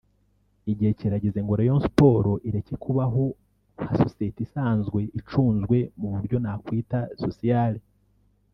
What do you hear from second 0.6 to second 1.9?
Igihe kirageze ngo Rayon